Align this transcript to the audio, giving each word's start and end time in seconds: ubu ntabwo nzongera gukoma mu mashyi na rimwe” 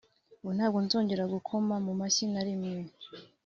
ubu 0.41 0.51
ntabwo 0.57 0.79
nzongera 0.85 1.23
gukoma 1.33 1.75
mu 1.85 1.93
mashyi 1.99 2.25
na 2.33 2.41
rimwe” 2.47 2.77